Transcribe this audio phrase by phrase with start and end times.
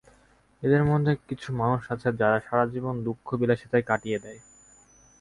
[0.63, 4.39] এদের মধ্যে কিছু মানুষ আছে, যারা সারা জীবন দুঃখ-বিলাসিতায় কাটিয়ে দেয়।